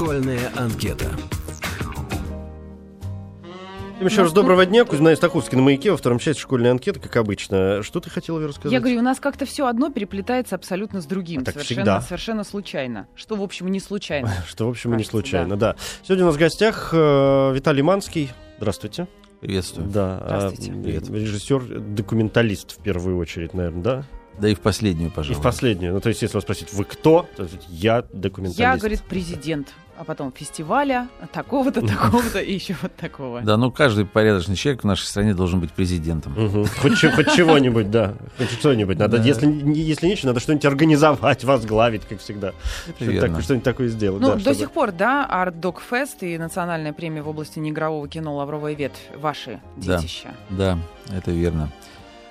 [0.00, 1.10] Школьная анкета.
[3.96, 4.86] Всем еще раз доброго дня.
[4.86, 7.82] Кузьма Истаховский на маяке во втором части школьной анкеты, как обычно.
[7.82, 8.72] Что ты хотела Вера, рассказать?
[8.72, 11.42] Я говорю, у нас как-то все одно переплетается абсолютно с другим.
[11.42, 12.00] А так совершенно, всегда.
[12.00, 13.08] совершенно случайно.
[13.14, 14.32] Что, в общем, не случайно.
[14.48, 15.76] Что, в общем, и не Кажется, случайно, да.
[16.02, 18.30] Сегодня у нас в гостях э, Виталий Манский.
[18.56, 19.06] Здравствуйте.
[19.42, 19.86] Приветствую.
[19.90, 20.72] Да, а, Здравствуйте.
[20.82, 21.10] Привет.
[21.10, 24.04] режиссер, документалист в первую очередь, наверное, да?
[24.38, 25.38] Да и в последнюю, И пожалуй.
[25.38, 25.92] в последнюю.
[25.92, 27.26] Ну, то есть, если вас спросить, вы кто?
[27.36, 28.58] То есть, я документалист.
[28.58, 29.68] Я, говорит, президент,
[30.00, 33.42] а потом фестиваля, такого-то, такого-то и еще вот такого.
[33.42, 36.32] Да, ну каждый порядочный человек в нашей стране должен быть президентом.
[36.32, 36.64] Мгм.
[36.80, 38.14] Хоть, че- хоть чего-нибудь, да.
[38.38, 38.98] Хоть что-нибудь.
[38.98, 39.22] Надо, Да.
[39.24, 42.52] если, если нечего, надо что-нибудь организовать, возглавить, как всегда.
[42.96, 43.34] Что-нибудь, верно.
[43.36, 44.22] так- что-нибудь такое сделать.
[44.22, 48.34] Ну, да, до чтобы- сих пор, да, Артдокфест и национальная премия в области неигрового кино
[48.36, 50.28] «Лавровая ветвь»— ваши детища.
[50.48, 50.78] Да,
[51.14, 51.70] это верно.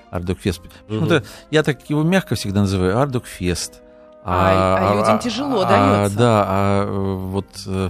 [0.10, 0.60] Ардокфест.
[0.88, 3.84] Почему-то я так его мягко всегда называю Ардокфест.
[4.24, 6.18] А- а людям тяжело дается.
[6.18, 7.90] Да, а вот э,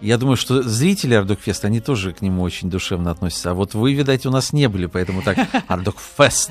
[0.00, 3.50] я думаю, что зрители Ардокфест, они тоже к нему очень душевно относятся.
[3.50, 5.38] А вот вы, видать, у нас не были, поэтому так
[5.68, 6.50] Ардокфест.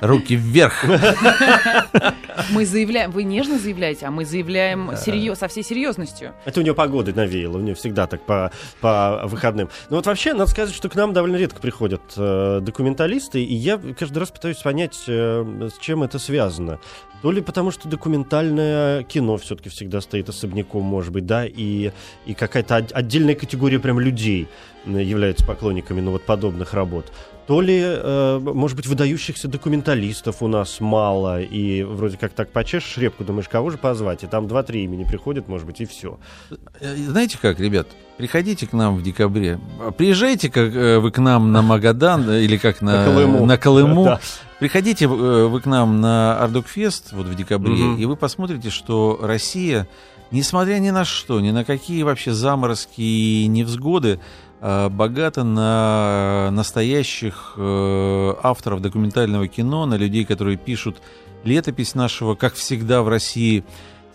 [0.00, 0.84] Руки вверх.
[2.50, 6.32] Мы заявляем, вы нежно заявляете, а мы заявляем серьё- со всей серьезностью.
[6.44, 8.50] Это у нее погоды навеяло, у нее всегда так по,
[8.80, 9.68] по выходным.
[9.90, 13.78] Но вот вообще, надо сказать, что к нам довольно редко приходят э, документалисты, и я
[13.98, 16.78] каждый раз пытаюсь понять, э, с чем это связано.
[17.24, 21.90] То ли потому, что документальное кино все-таки всегда стоит особняком, может быть, да, и,
[22.26, 24.46] и какая-то от- отдельная категория прям людей
[24.84, 27.10] м, являются поклонниками ну, вот подобных работ.
[27.46, 32.96] То ли, э, может быть, выдающихся документалистов у нас мало, и вроде как так почешешь
[32.96, 36.18] репку, думаешь, кого же позвать, и там два-три имени приходят, может быть, и все.
[36.80, 39.60] Э, Знаете как, ребят, приходите к нам в декабре.
[39.98, 43.44] Приезжайте как э, вы к нам на Магадан или как на, На Колыму.
[43.46, 44.04] на Колыму.
[44.04, 44.20] Да.
[44.58, 47.96] Приходите э, вы к нам на Ардокфест вот в декабре, Мгм.
[47.98, 49.86] и вы посмотрите, что Россия,
[50.30, 54.18] несмотря ни на что, ни на какие вообще заморозки и невзгоды,
[54.88, 61.02] богата на настоящих э, авторов документального кино, на людей, которые пишут
[61.44, 63.62] летопись нашего, как всегда в России,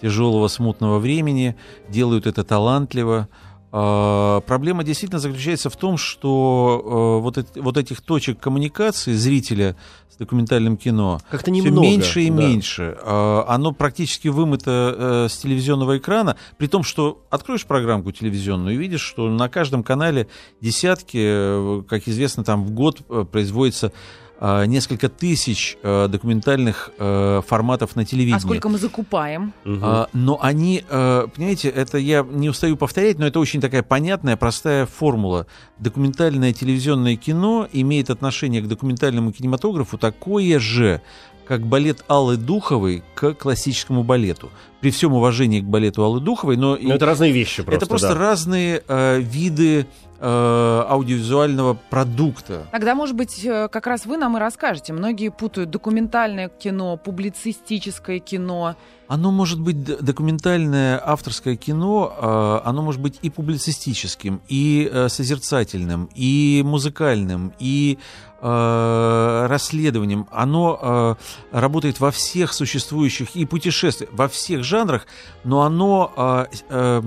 [0.02, 1.56] тяжелого смутного времени,
[1.88, 3.28] делают это талантливо.
[3.72, 9.76] А, Проблема действительно заключается в том, что э, вот, эт- вот этих точек коммуникации зрителя
[10.10, 12.36] с документальным кино Как-то все меньше и да.
[12.36, 12.98] меньше.
[13.04, 18.78] А, Оно практически вымыто э, с телевизионного экрана, при том, что откроешь программку телевизионную и
[18.78, 20.28] видишь, что на каждом канале
[20.62, 23.92] десятки, э, как известно, там в год производится
[24.42, 28.38] несколько тысяч э, документальных э, форматов на телевидении.
[28.38, 29.54] А сколько мы закупаем?
[29.66, 34.86] Но они, э, понимаете, это я не устаю повторять, но это очень такая понятная, простая
[34.86, 35.46] формула.
[35.78, 41.02] Документальное телевизионное кино имеет отношение к документальному кинематографу такое же,
[41.46, 44.52] как балет Аллы Духовой к классическому балету.
[44.82, 47.78] При всем уважении к балету Аллы Духовой, но и- Ну, это разные вещи просто.
[47.78, 48.16] это просто да.
[48.16, 49.86] разные э, виды
[50.22, 52.68] э, аудиовизуального продукта.
[52.72, 54.92] Тогда, может быть, э, как раз вы нам и расскажете.
[54.94, 58.76] Многие путают документальное кино, публицистическое кино.
[59.08, 62.14] Оно может быть документальное авторское кино,
[62.64, 67.98] э, оно может быть и публицистическим, и э, созерцательным, и музыкальным, и
[68.42, 70.26] расследованием.
[70.32, 71.18] Оно
[71.52, 75.06] работает во всех существующих и путешествиях, во всех жанрах,
[75.44, 77.02] но оно э, э,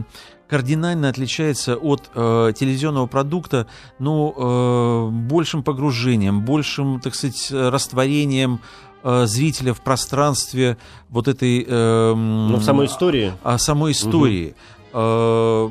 [0.48, 3.66] кардинально отличается от э, телевизионного продукта,
[3.98, 8.60] ну, э, большим погружением, большим, так сказать, растворением
[9.02, 10.76] э, зрителя в пространстве
[11.08, 11.64] вот этой...
[11.66, 13.32] э, Ну, в самой истории.
[13.42, 14.54] о самой истории.
[14.92, 15.70] Э,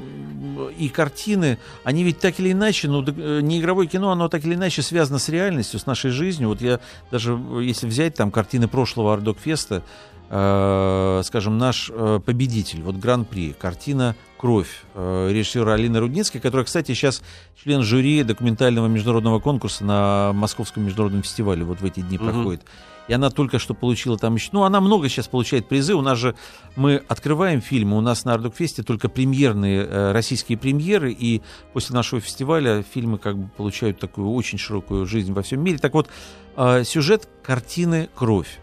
[0.80, 3.04] И картины, они ведь так или иначе, ну,
[3.42, 6.50] не игровое кино, оно так или иначе связано с реальностью, с нашей жизнью.
[6.50, 6.80] Вот я
[7.12, 9.84] даже, если взять там картины прошлого Ардокфеста,
[10.32, 16.94] э, скажем, наш э, победитель, вот Гран-при, картина «Кровь» э, режиссера Алины Рудницкой, которая, кстати,
[16.94, 17.22] сейчас
[17.62, 22.26] член жюри документального международного конкурса на Московском международном фестивале, вот в эти дни Мгм.
[22.26, 22.62] проходит.
[23.08, 24.50] И она только что получила там еще...
[24.54, 25.96] Ну, она много сейчас получает призы.
[25.96, 26.34] У нас же
[26.78, 27.98] мы открываем фильмы.
[27.98, 31.12] У нас на Ардукфесте только премьерные э, российские премьеры.
[31.12, 31.42] И
[31.74, 35.78] после нашего фестиваля фильмы как бы получают такую очень широкую жизнь во всем мире.
[35.78, 36.08] Так вот,
[36.56, 38.60] э, сюжет картины «Кровь».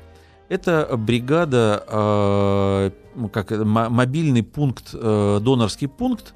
[0.49, 2.91] Это бригада, э,
[3.33, 6.35] как мобильный пункт, э, донорский пункт,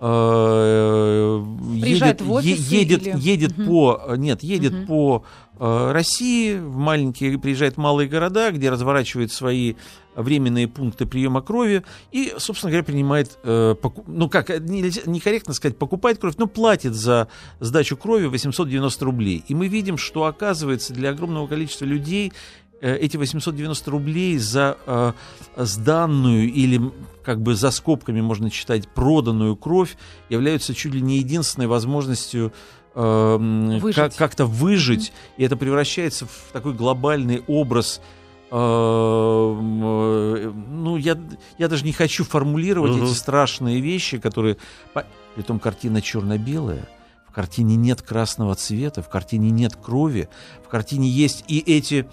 [0.00, 1.44] э,
[1.80, 3.66] Приезжает едет, в офисы е- едет, или- едет Мгм.
[3.66, 4.86] по нет едет Мгм.
[4.86, 5.24] по
[5.60, 9.74] э, России в маленькие приезжает в малые города, где разворачивает свои
[10.16, 15.54] временные пункты приема крови и, собственно говоря, принимает, э, поку- ну как, э, нельзя- некорректно
[15.54, 17.28] сказать, покупает кровь, но платит за
[17.60, 19.44] сдачу крови 890 рублей.
[19.46, 22.32] И мы видим, что оказывается для огромного количества людей э,
[22.82, 25.12] эти 890 рублей за э,
[25.56, 26.80] сданную или
[27.24, 29.96] как бы за скобками можно читать проданную кровь
[30.28, 32.52] являются чуть ли не единственной возможностью
[32.94, 35.34] э, как, как-то выжить, mm-hmm.
[35.38, 38.00] и это превращается в такой глобальный образ
[38.50, 38.56] э,
[39.62, 41.16] ну, я,
[41.58, 43.04] я даже не хочу формулировать угу.
[43.04, 44.56] эти страшные вещи, которые...
[45.34, 46.86] Притом картина черно-белая.
[47.26, 50.28] В картине нет красного цвета, в картине нет крови,
[50.62, 52.06] в картине есть и эти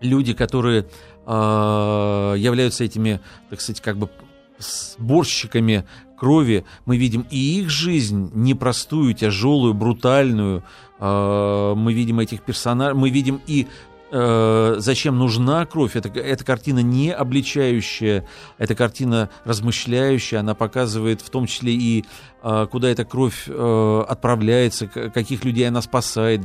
[0.00, 0.86] люди, которые
[1.26, 3.20] э, являются этими,
[3.50, 4.10] так сказать, как бы
[4.58, 5.84] сборщиками
[6.16, 6.64] крови.
[6.86, 10.62] Мы видим и их жизнь непростую, тяжелую, брутальную.
[10.98, 13.66] Э, мы видим этих персонажей, мы видим и
[14.10, 15.96] э, зачем нужна кровь.
[15.96, 18.26] Это, эта картина не обличающая,
[18.58, 20.40] это картина размышляющая.
[20.40, 22.04] Она показывает в том числе и
[22.42, 26.40] э, куда эта кровь э, отправляется, каких людей она спасает.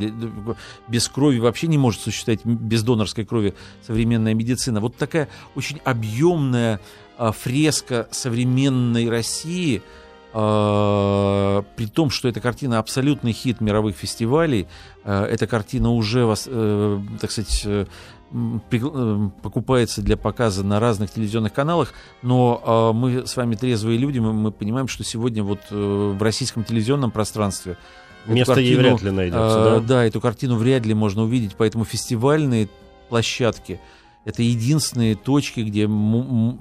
[0.88, 3.54] Без крови вообще не может существовать, без донорской крови
[3.86, 4.80] современная медицина.
[4.80, 6.80] Вот такая очень объемная
[7.18, 9.81] э, фреска современной России–
[10.33, 14.68] при том, что эта картина абсолютный хит мировых фестивалей,
[15.04, 17.86] uh, эта картина уже, uh, так сказать, э,
[18.31, 24.31] э, покупается для показа на разных телевизионных каналах, но мы с вами трезвые люди, мы,
[24.31, 27.77] мы понимаем, что сегодня вот в российском телевизионном пространстве
[28.25, 29.80] место картину, ей вряд ли найдется, да?
[29.81, 32.69] Да, эту картину вряд ли можно увидеть, поэтому фестивальные
[33.10, 33.81] площадки–
[34.26, 35.84] это единственные точки, где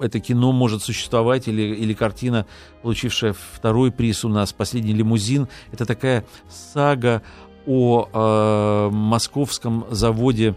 [0.03, 2.45] это кино может существовать, или, или картина,
[2.81, 5.47] получившая второй приз у нас, «Последний лимузин».
[5.71, 7.21] Это такая сага
[7.67, 10.55] о э, московском заводе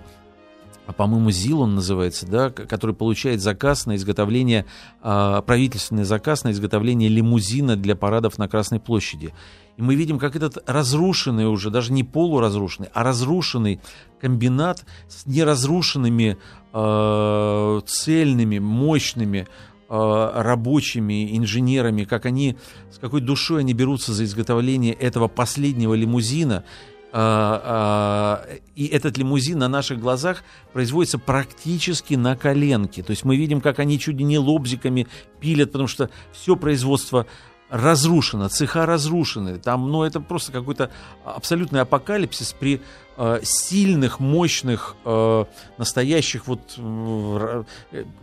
[0.86, 4.66] а, по-моему, ЗИЛ он называется, да, который получает заказ на изготовление,
[5.02, 9.32] э, правительственный заказ на изготовление лимузина для парадов на Красной площади.
[9.76, 13.80] И мы видим, как этот разрушенный уже, даже не полуразрушенный, а разрушенный
[14.20, 16.38] комбинат с неразрушенными
[16.72, 19.48] э, цельными, мощными
[19.88, 22.56] э, рабочими, инженерами, как они,
[22.92, 26.64] с какой душой они берутся за изготовление этого последнего лимузина.
[27.12, 33.02] Э, э, и этот лимузин на наших глазах производится практически на коленке.
[33.02, 35.08] То есть мы видим, как они чуть ли не лобзиками
[35.40, 37.26] пилят, потому что все производство
[37.70, 39.58] разрушено, цеха разрушены.
[39.58, 40.90] Там, ну, это просто какой-то
[41.24, 42.80] абсолютный апокалипсис при
[43.16, 45.44] э, сильных, мощных, э,
[45.78, 47.64] настоящих вот э,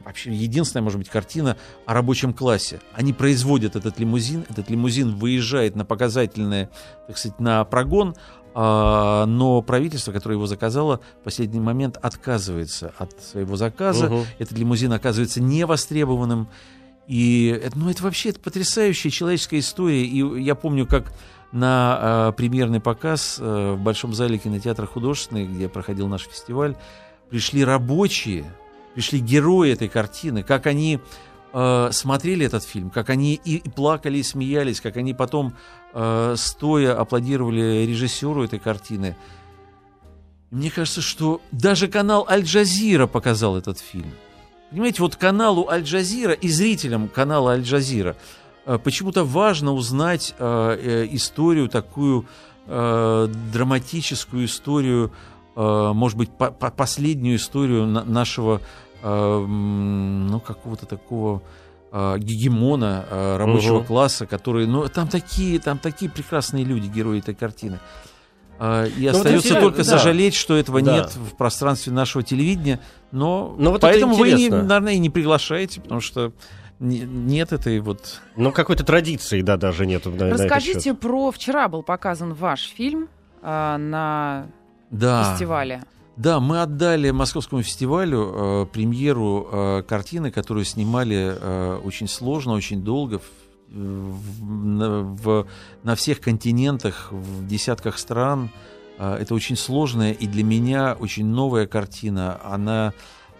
[0.05, 2.79] вообще единственная, может быть, картина о рабочем классе.
[2.93, 6.69] Они производят этот лимузин, этот лимузин выезжает на показательное,
[7.07, 8.15] так сказать, на прогон,
[8.53, 14.07] а, но правительство, которое его заказало, в последний момент отказывается от своего заказа.
[14.07, 14.25] Угу.
[14.39, 16.49] Этот лимузин оказывается невостребованным.
[17.11, 20.05] И ну, это вообще это потрясающая человеческая история.
[20.05, 21.11] И я помню, как
[21.51, 26.77] на э, премьерный показ э, в Большом зале кинотеатра художественный, где проходил наш фестиваль,
[27.29, 28.45] пришли рабочие,
[28.93, 31.01] пришли герои этой картины, как они
[31.51, 35.53] э, смотрели этот фильм, как они и, и плакали, и смеялись, как они потом
[35.93, 39.17] э, стоя аплодировали режиссеру этой картины.
[40.49, 44.13] Мне кажется, что даже канал Аль-Джазира показал этот фильм.
[44.71, 48.15] Понимаете, вот каналу Аль-Джазира и зрителям канала Аль-Джазира
[48.65, 52.25] э, почему-то важно узнать э, э, историю такую,
[52.67, 55.11] драматическую историю,
[55.55, 58.61] может быть, по по последнюю историю на нашего,
[59.03, 61.41] ну, какого-то такого
[61.91, 63.03] гегемона
[63.37, 63.87] рабочего угу.
[63.87, 67.79] класса, который, ну, там такие, там такие прекрасные люди, герои этой картины.
[68.63, 69.83] А, и ну, остается вот только да.
[69.85, 70.97] сожалеть, что этого да.
[70.97, 72.79] нет в пространстве нашего телевидения.
[73.11, 76.31] Но, но вот поэтому вы, не, наверное, и не приглашаете, потому что
[76.79, 78.21] нет этой вот...
[78.35, 80.05] Ну, какой-то традиции, да, даже нет.
[80.05, 81.31] Расскажите про...
[81.31, 83.09] Вчера был показан ваш фильм
[83.41, 84.45] э, на
[84.91, 85.31] да.
[85.31, 85.81] фестивале.
[86.15, 92.83] Да, мы отдали Московскому фестивалю э, премьеру э, картины, которую снимали э, очень сложно, очень
[92.83, 93.19] долго,
[93.71, 95.47] в, в,
[95.83, 98.49] на всех континентах, в десятках стран.
[98.97, 102.39] А, это очень сложная и для меня очень новая картина.
[102.43, 102.93] Она,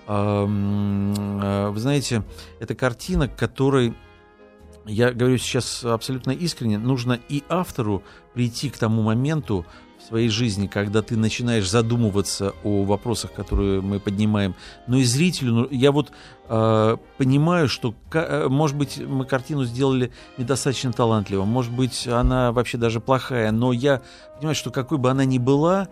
[0.07, 2.23] а, вы знаете,
[2.59, 3.93] это картина, которой
[4.85, 9.65] я говорю сейчас абсолютно искренне, нужно и автору прийти к тому моменту,
[10.01, 14.55] в своей жизни, когда ты начинаешь задумываться о вопросах, которые мы поднимаем.
[14.87, 16.11] Но и зрителю, ну, я вот
[16.49, 22.77] э, понимаю, что, э, может быть, мы картину сделали недостаточно талантливо, может быть, она вообще
[22.77, 24.01] даже плохая, но я
[24.37, 25.87] понимаю, что какой бы она ни была,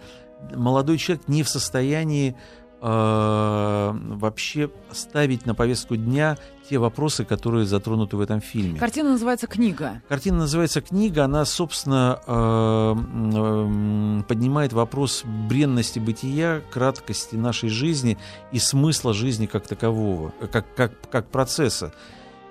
[0.55, 2.35] молодой человек не в состоянии
[2.81, 6.37] э, вообще ставить на повестку дня
[6.69, 8.79] те вопросы, которые затронуты в этом фильме.
[8.79, 10.01] Картина называется «Книга».
[10.07, 11.25] Картина называется «Книга».
[11.25, 18.17] Она, собственно, э, э, поднимает вопрос бренности бытия, краткости нашей жизни
[18.51, 21.91] и смысла жизни как такового, как, как, как процесса.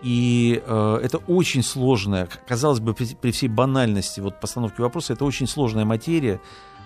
[0.02, 5.25] И э, это очень сложная, казалось бы, при, при всей банальности вот постановки вопроса, это
[5.25, 6.40] очень сложная материя.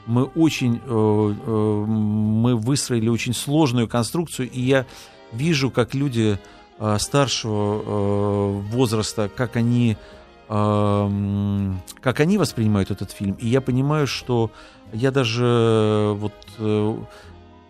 [0.07, 4.87] Мы очень, э, э, мы выстроили очень сложную конструкцию, и я
[5.33, 6.39] вижу, как люди
[6.99, 9.97] старшего э, возраста, как они,
[10.49, 13.35] эм, как они воспринимают этот фильм.
[13.35, 14.51] И я понимаю, что
[14.93, 16.97] я даже вот э,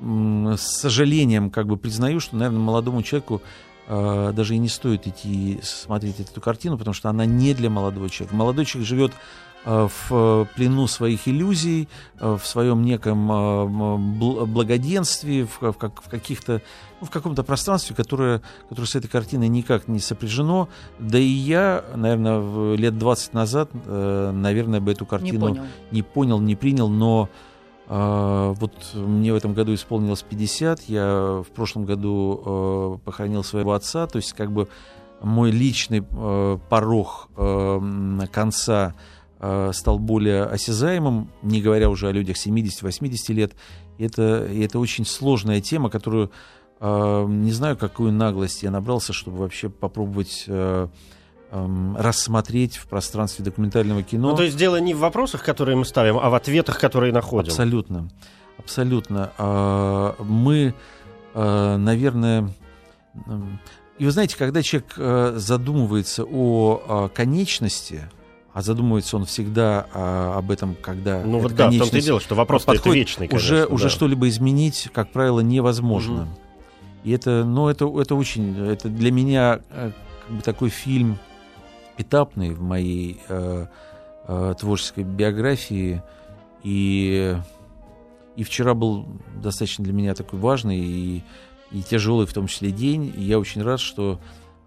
[0.00, 3.42] с сожалением как бы признаю, что, наверное, молодому человеку
[3.88, 8.34] даже и не стоит идти смотреть эту картину, потому что она не для молодого человека.
[8.34, 11.88] Молодой человек живет Э, в плену своих иллюзий,
[12.18, 16.62] э, в своем неком э, благоденствии, в, в каких-то,
[17.00, 20.68] ну, в каком-то пространстве, которое, которое с этой картиной никак не сопряжено.
[20.98, 26.40] Да и я, наверное, лет 20 назад, наверное, бы эту картину не понял, не, понял,
[26.40, 27.28] не принял, но
[27.88, 34.16] вот мне в этом году исполнилось 50, я в прошлом году похоронил своего отца, то
[34.16, 34.68] есть как бы
[35.20, 37.28] мой личный порог
[38.32, 39.21] конца Э,
[39.72, 43.54] стал более осязаемым, не говоря уже о людях 70-80 лет.
[43.98, 46.30] Это, это очень сложная тема, которую
[46.80, 50.88] э, не знаю, какую наглость я набрался, чтобы вообще попробовать э,
[51.50, 54.30] эм, рассмотреть в пространстве документального кино.
[54.30, 57.50] Ну, то есть дело не в вопросах, которые мы ставим, а в ответах, которые находим.
[57.50, 58.08] Абсолютно.
[58.58, 59.32] Абсолютно.
[60.20, 60.74] Мы,
[61.34, 62.50] наверное...
[63.98, 64.94] И вы знаете, когда человек
[65.40, 68.08] задумывается о конечности,
[68.52, 72.20] а задумывается он всегда а, об этом, когда ну вот да, в том-то и дело,
[72.20, 73.74] что вопрос это вечный, конечно, уже да.
[73.74, 76.22] уже что-либо изменить, как правило, невозможно.
[76.22, 76.28] Угу.
[77.04, 79.92] И это, ну это это очень, это для меня э,
[80.26, 81.18] как бы такой фильм
[81.96, 83.66] этапный в моей э,
[84.28, 86.02] э, творческой биографии
[86.62, 87.36] и
[88.36, 89.06] и вчера был
[89.42, 91.22] достаточно для меня такой важный и
[91.70, 93.12] и тяжелый в том числе день.
[93.16, 94.20] И я очень рад, что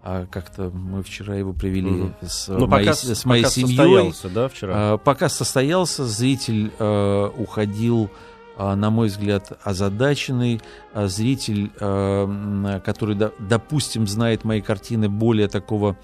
[0.08, 2.12] а как-то мы вчера его привели угу.
[2.22, 3.76] с, ну, моей, показ, с моей показ семьей.
[3.76, 4.72] Состоялся, да, вчера?
[4.76, 8.08] А, показ состоялся, зритель а, уходил,
[8.56, 10.60] на мой взгляд, озадаченный.
[10.94, 15.96] А, зритель, а, который, допустим, знает мои картины более такого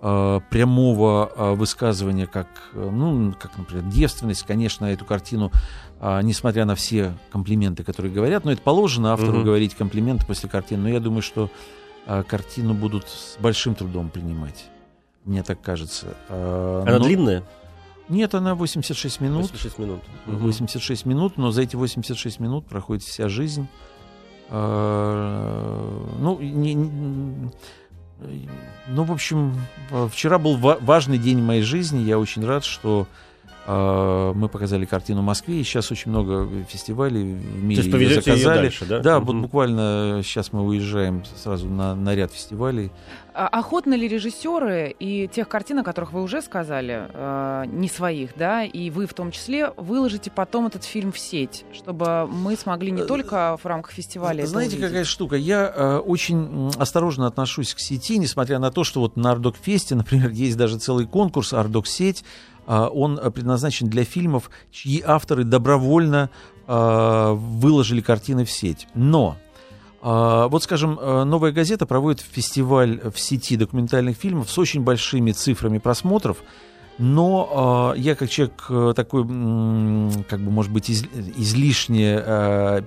[0.00, 5.52] а, прямого высказывания, как, ну, как, например, девственность, конечно, эту картину,
[6.00, 9.44] а, несмотря на все комплименты, которые говорят, но это положено автору угу.
[9.44, 11.48] говорить комплименты после картины, но я думаю, что
[12.06, 14.66] картину будут с большим трудом принимать.
[15.24, 16.16] Мне так кажется.
[16.28, 17.04] А, она но...
[17.04, 17.42] длинная?
[18.08, 19.42] Нет, она 86 минут.
[19.42, 20.00] 86 минут.
[20.26, 21.10] 86 угу.
[21.10, 23.66] минут, но за эти 86 минут проходит вся жизнь.
[24.48, 27.50] А, ну, не, не,
[28.88, 29.54] ну, в общем,
[30.10, 32.04] вчера был важный день в моей жизни.
[32.04, 33.16] Я очень рад, что а,
[33.66, 38.20] мы показали картину в Москве, и сейчас очень много фестивалей в мире То есть ее
[38.20, 38.56] заказали.
[38.56, 39.00] Ее дальше, да?
[39.00, 39.26] Да, угу.
[39.26, 42.90] вот буквально сейчас мы уезжаем сразу на, на ряд фестивалей.
[43.38, 48.30] А охотно ли режиссеры и тех картин, о которых вы уже сказали, э, не своих,
[48.34, 52.90] да, и вы в том числе выложите потом этот фильм в сеть, чтобы мы смогли
[52.90, 54.46] не э, только в рамках фестиваля.
[54.46, 55.36] Знаете, какая штука?
[55.36, 60.30] Я э, очень осторожно отношусь к сети, несмотря на то, что вот на Ардокфесте, например,
[60.30, 66.30] есть даже целый конкурс Ардок сеть а, он предназначен для фильмов, чьи авторы добровольно
[66.66, 68.88] а, выложили картины в сеть.
[68.94, 69.36] Но
[70.02, 75.78] а, вот, скажем, «Новая газета» проводит фестиваль в сети документальных фильмов с очень большими цифрами
[75.78, 76.38] просмотров,
[76.98, 82.16] но я как человек э, такой, как бы, может быть, излишне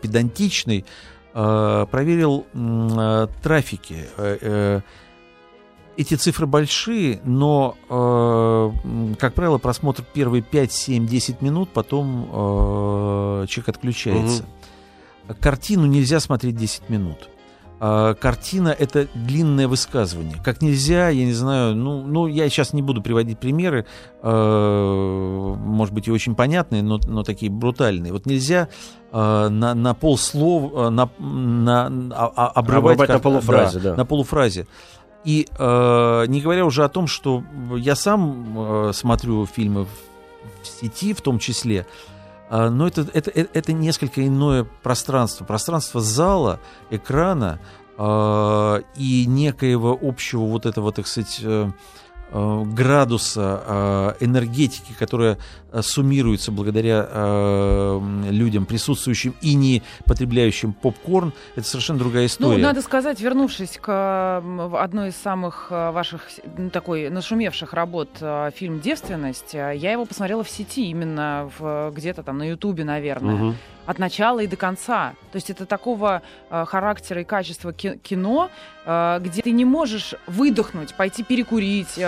[0.01, 0.83] педантичный,
[1.31, 2.47] проверил
[3.43, 4.81] трафики э,
[5.99, 13.45] эти цифры большие, но, э, как правило, просмотр первые 5, 7, 10 минут, потом э,
[13.49, 14.43] человек отключается.
[15.27, 15.35] Угу.
[15.41, 17.29] Картину нельзя смотреть 10 минут.
[17.81, 20.37] Э, картина— это длинное высказывание.
[20.41, 23.85] Как нельзя, я не знаю, ну, ну я сейчас не буду приводить примеры,
[24.21, 28.13] э, может быть, и очень понятные, но, но такие брутальные.
[28.13, 28.69] Вот нельзя
[29.11, 33.79] э, на, на полслов, э, на, на, а, а, обрывать, обрывать на полуфразе.
[33.79, 33.95] Да, да.
[33.97, 34.65] На полуфразе.
[35.25, 37.43] И э, не говоря уже о том, что
[37.75, 41.85] я сам э, смотрю фильмы в, в сети, в том числе,
[42.49, 45.43] э, но это, это, это, это несколько иное пространство.
[45.43, 46.59] Пространство зала,
[46.89, 47.59] экрана
[47.97, 51.71] э, и некоего общего вот этого, так сказать, э, э,
[52.31, 53.63] градуса
[54.19, 55.37] э, энергетики, которая
[55.71, 56.99] э, суммируется благодаря
[58.29, 62.57] людям, присутствующим и не потребляющим попкорн, это совершенно другая ну, история.
[62.57, 64.43] Ну, надо сказать, вернувшись к
[64.79, 66.29] одной из самых ваших
[66.71, 68.09] такой нашумевших работ,
[68.55, 73.35] фильм «Девственность», я его посмотрела в сети, именно в, где-то там на Ютубе, наверное.
[73.35, 73.55] Угу
[73.89, 75.15] от начала и до конца.
[75.31, 76.21] То есть это такого
[76.51, 78.51] э, характера и качества кино,
[78.85, 82.03] э, где ты не можешь выдохнуть, пойти перекурить, э,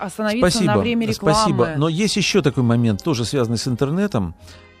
[0.00, 1.34] остановиться спасибо, на время рекламы.
[1.36, 1.74] Спасибо.
[1.76, 4.34] Но есть еще такой момент, тоже связанный с интернетом.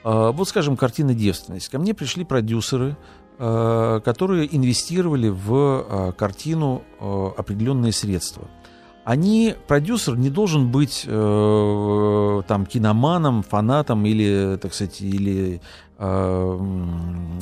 [0.04, 1.68] Э, вот, скажем, картина «Девственность».
[1.68, 2.96] Ко мне пришли продюсеры,
[3.38, 6.82] которые инвестировали в картину
[7.36, 8.46] определенные средства
[9.04, 15.60] они, продюсер не должен быть э, там киноманом, фанатом или, так сказать, или
[15.98, 16.58] э,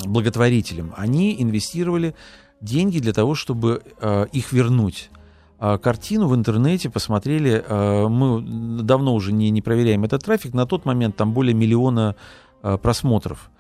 [0.07, 0.95] благотворителем.
[0.97, 2.15] Они инвестировали
[2.61, 5.11] деньги для того, чтобы э, их вернуть.
[5.61, 10.67] А картину в интернете посмотрели, э, мы давно уже не, не проверяем этот трафик, на
[10.67, 12.17] тот момент там более миллиона
[12.63, 13.51] э, просмотров.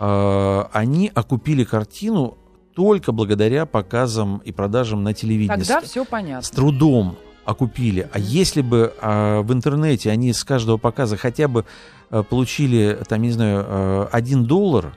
[0.00, 2.38] Они окупили картину
[2.76, 5.64] только благодаря показам и продажам на телевидении.
[5.64, 6.42] Тогда все понятно.
[6.42, 8.08] С трудом окупили.
[8.12, 11.64] А если бы а, в интернете они с каждого показа хотя бы
[12.10, 14.94] а, получили, там, не знаю, а, один доллар,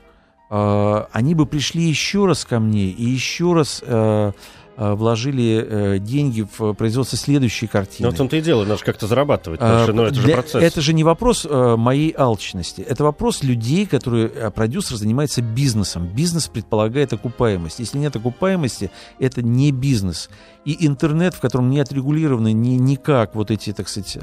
[0.50, 4.34] а, они бы пришли еще раз ко мне и еще раз а,
[4.82, 8.08] вложили э, деньги в производство следующей картины.
[8.10, 10.64] Но в том-то и дело, надо же как-то зарабатывать, потому что ну, это же процесс.
[10.64, 16.08] Это же не вопрос э, моей алчности, это вопрос людей, которые, продюсер занимается бизнесом.
[16.08, 17.80] Бизнес предполагает окупаемость.
[17.80, 20.30] Если нет окупаемости, это не бизнес.
[20.66, 24.18] И интернет, в котором не отрегулированы ни, никак вот эти, так сказать,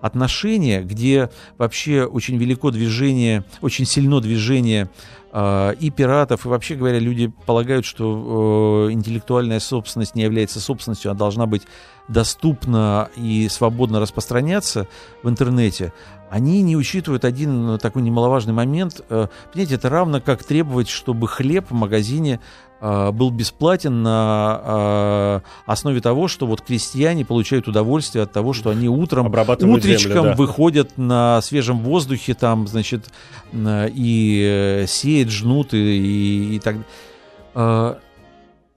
[0.00, 4.90] отношения, где вообще очень велико движение, очень сильно движение
[5.34, 11.14] и пиратов, и вообще говоря, люди полагают, что э, интеллектуальная собственность не является собственностью, а
[11.14, 11.62] должна быть
[12.08, 14.88] доступна и свободно распространяться
[15.22, 15.94] в интернете,
[16.32, 19.02] они не учитывают один такой немаловажный момент.
[19.10, 22.40] Э, понимаете, это равно как требовать, чтобы хлеб в магазине
[22.82, 28.88] был бесплатен на э, основе того, что вот крестьяне получают удовольствие от того, что они
[28.88, 30.34] утром, утречком землю, да.
[30.34, 33.10] выходят на свежем воздухе, там, значит,
[33.54, 36.76] и сеют, жнут и, и, и так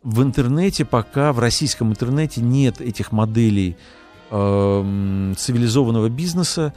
[0.06, 3.76] в интернете пока, в российском интернете нет этих моделей
[4.30, 6.74] э, цивилизованного бизнеса,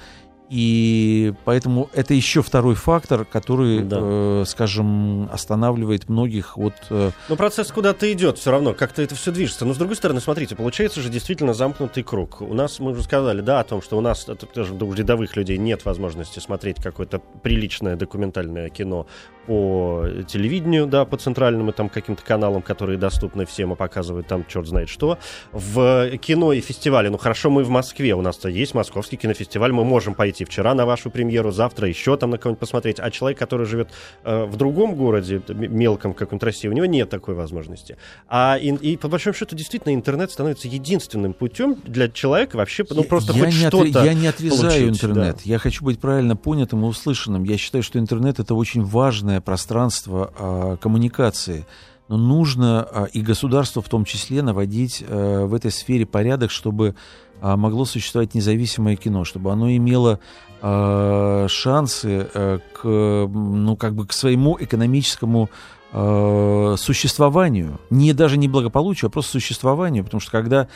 [0.51, 3.99] и поэтому это еще второй фактор, который, да.
[4.01, 6.75] э, скажем, останавливает многих от...
[6.89, 7.11] Э...
[7.29, 9.67] Но процесс куда-то идет все равно, как-то это все движется.
[9.67, 12.41] Но с другой стороны, смотрите, получается же действительно замкнутый круг.
[12.41, 15.59] У нас, мы уже сказали, да, о том, что у нас, даже у рядовых людей
[15.59, 19.07] нет возможности смотреть какое-то приличное документальное кино
[19.49, 24.45] по телевидению, да, по центральным и там каким-то каналам, которые доступны всем и показывают там
[24.47, 25.19] черт знает что.
[25.53, 29.85] В кино и фестивале, ну хорошо, мы в Москве, у нас-то есть московский кинофестиваль, мы
[29.85, 33.67] можем пойти вчера на вашу премьеру, завтра еще там на кого-нибудь посмотреть, а человек, который
[33.67, 33.91] живет
[34.25, 37.97] э, в другом городе, мелком каком-то России, у него нет такой возможности.
[38.29, 43.05] А и, и по большому счету действительно интернет становится единственным путем для человека вообще, ну
[43.05, 45.43] просто я хоть что-то Я не отрезаю получить, интернет, да.
[45.45, 47.45] я хочу быть правильно понятым и услышанным.
[47.45, 48.83] Я считаю, что интернет это очень
[49.29, 51.67] огромное пространство э, коммуникации.
[52.09, 56.95] Но нужно э, и государство в том числе наводить э, в этой сфере порядок, чтобы
[57.41, 60.21] могло существовать независимое кино, чтобы оно имело
[60.61, 65.51] э, шансы э, к, ну, как бы к своему экономическому
[65.93, 67.81] э, существованию.
[67.91, 70.05] Не даже не благополучию, а просто существованию.
[70.05, 70.69] Потому что когда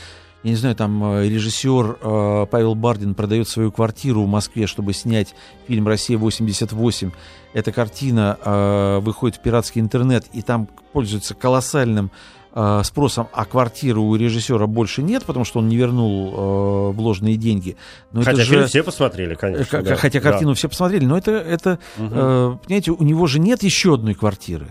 [0.42, 4.92] я не знаю, там э, режиссер э, Павел Бардин продает свою квартиру в Москве, чтобы
[4.92, 5.34] снять
[5.68, 7.12] фильм «Россия-88».
[7.52, 12.10] Эта картина э, выходит в пиратский интернет, и там пользуется колоссальным
[12.54, 17.36] э, спросом, а квартиры у режиссера больше нет, потому что он не вернул э, вложенные
[17.36, 17.76] деньги.
[18.12, 18.66] Но хотя это же...
[18.66, 19.78] все посмотрели, конечно.
[19.78, 19.96] Э, да.
[19.96, 20.56] Хотя картину да.
[20.56, 22.08] все посмотрели, но это, это угу.
[22.10, 24.68] э, понимаете, у него же нет еще одной квартиры.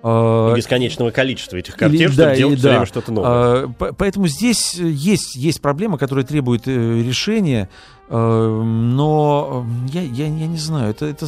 [0.00, 2.70] А, бесконечного количества этих картин, Или, чтобы да, делать все да.
[2.70, 3.30] время что-то новое.
[3.30, 7.68] А, поэтому здесь есть, есть проблема, которая требует э, решения,
[8.10, 11.26] но я, я, я не знаю, это, это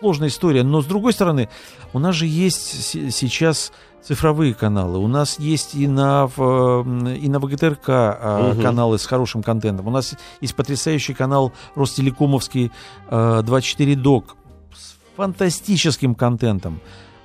[0.00, 0.62] сложная история.
[0.62, 1.48] Но с другой стороны,
[1.92, 4.98] у нас же есть сейчас цифровые каналы.
[4.98, 8.62] У нас есть и на, и на ВГТРК угу.
[8.62, 9.86] каналы с хорошим контентом.
[9.86, 12.72] У нас есть потрясающий канал Ростелекомовский
[13.10, 14.36] 24 Док
[14.74, 16.80] с фантастическим контентом.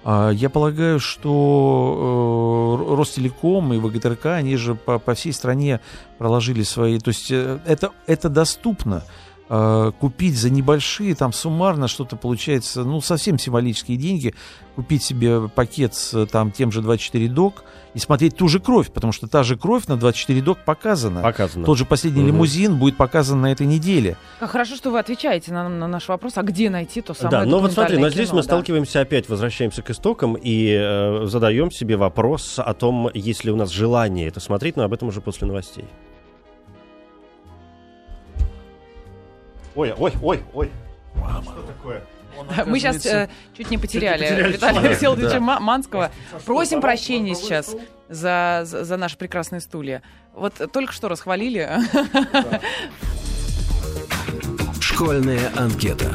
[0.08, 5.82] А, я полагаю, что э, Ростелеком и ВГТРК, они же по, по всей стране
[6.20, 7.00] проложили свои...
[7.00, 9.04] То есть э, это, это доступно.
[9.50, 14.34] Э, купить за небольшие, там суммарно что-то получается, ну, совсем символические деньги,
[14.76, 19.14] купить себе пакет с там тем же 24 док и смотреть ту же кровь, потому
[19.14, 21.22] что та же кровь на 24 док показана.
[21.22, 21.66] Показано.
[21.66, 22.34] Тот же последний Мгм.
[22.34, 24.18] лимузин будет показан на этой неделе.
[24.40, 27.50] Как хорошо, что вы отвечаете на, на наш вопрос, а где найти то самое Да,
[27.50, 28.44] но вот смотри, но здесь кино, мы да.
[28.44, 33.56] сталкиваемся опять, возвращаемся к истокам и э, задаем себе вопрос о том, есть ли у
[33.56, 35.86] нас желание это смотреть, но об этом уже после новостей.
[39.76, 40.72] Ой, ой, ой, ой.
[41.44, 42.02] Что такое?
[42.66, 45.40] Мы сейчас э, чуть не потеряли, потеряли Виталия Всеволодовича да.
[45.40, 46.12] Ма- Манского.
[46.46, 47.76] Просим прощения сейчас
[48.10, 50.02] за, за, за наши прекрасные стулья.
[50.34, 51.70] Вот только что расхвалили.
[54.82, 56.12] Школьная анкета.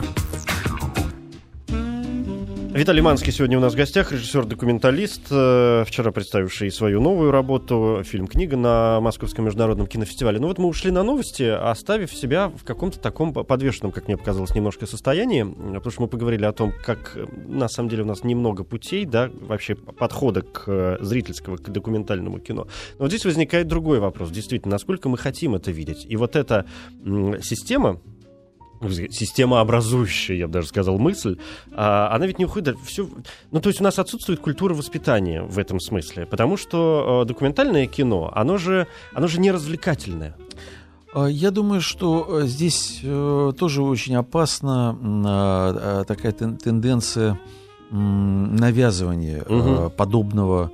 [2.72, 8.56] Виталий Манский сегодня у нас в гостях, режиссер-документалист, э, вчера представивший свою новую работу, фильм-книга
[8.56, 10.38] на Московском международном кинофестивале.
[10.38, 14.54] Ну вот мы ушли на новости, оставив себя в каком-то таком подвешенном, как мне показалось,
[14.54, 18.22] немножко состоянии, потому что мы поговорили о том, как э, на самом деле у нас
[18.22, 22.68] немного путей, да, вообще подхода к э, зрительского, к документальному кино.
[22.98, 26.06] Но вот здесь возникает другой вопрос, действительно, насколько мы хотим это видеть.
[26.08, 26.66] И вот эта
[27.42, 28.00] система,
[29.10, 31.36] система образующая, я бы даже сказал, мысль,
[31.72, 33.08] а, она ведь не уходит все.
[33.50, 37.86] Ну, то есть у нас отсутствует культура воспитания в этом смысле, потому что э, документальное
[37.86, 40.34] кино, оно же, оно же не развлекательное.
[41.12, 47.38] А, Я думаю, что э, здесь э, тоже очень опасна а, такая тен- тенденция
[47.90, 49.90] навязывания Мгм.
[49.90, 50.70] подобного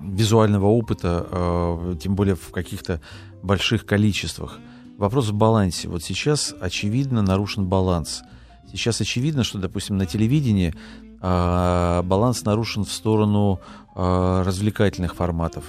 [0.00, 3.00] визуального опыта, тем более в каких-то
[3.42, 4.58] больших количествах.
[5.02, 5.88] Вопрос в балансе.
[5.88, 8.22] Вот сейчас, очевидно, нарушен баланс.
[8.70, 10.72] Сейчас очевидно, что, допустим, на телевидении
[11.20, 13.58] а, баланс нарушен в сторону
[13.96, 15.64] а, развлекательных форматов.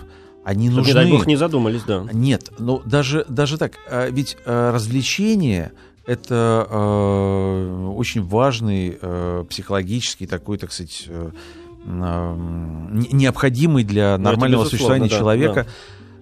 [0.46, 0.94] Они Чтобы, нужны.
[0.94, 2.06] дай бог, не задумались, да.
[2.14, 5.72] Нет, ну даже, даже так, а, ведь а, развлечение
[6.06, 11.32] это а, очень важный а, психологический такой, так сказать, э,
[11.86, 15.66] не- необходимый для Ну, нормального существования да, человека.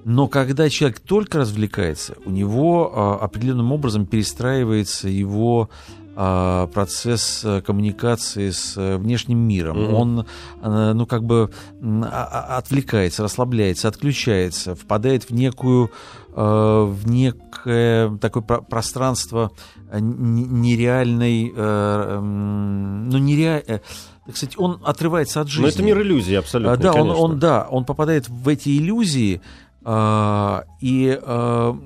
[0.05, 5.69] Но когда человек только развлекается, у него а, определенным образом перестраивается его
[6.13, 9.81] а, процесс э, коммуникации с э, внешним миром.
[9.81, 9.93] Мгм.
[9.93, 10.25] Он,
[10.61, 11.49] э, ну, как бы
[11.81, 15.89] а- а- отвлекается, расслабляется, отключается, впадает в некую,
[16.33, 19.51] в некое такое про- пространство
[19.93, 23.63] нереальной, ну, нереаль...
[24.25, 25.63] так сказать, он отрывается от жизни.
[25.63, 26.77] Но это мир иллюзий, абсолютно.
[26.77, 27.21] Да, он, конечно.
[27.21, 29.41] он, да, он попадает в эти иллюзии,
[29.83, 31.77] и, а,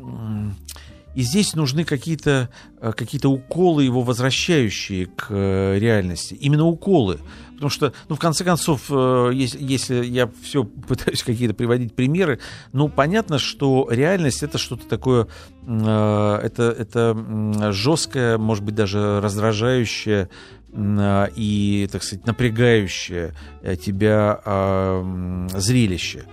[1.15, 2.49] и здесь нужны какие-то
[2.81, 6.34] а, какие уколы его возвращающие к э, реальности.
[6.34, 7.19] Именно уколы.
[7.53, 12.39] Потому что, ну, в конце концов, э, если, если я все пытаюсь какие-то приводить примеры,
[12.73, 15.27] ну, понятно, что реальность это что-то такое,
[15.65, 20.29] это, это жесткое, может быть, даже раздражающее
[20.77, 26.25] а, и, так сказать, напрягающее э, тебя а, зрелище.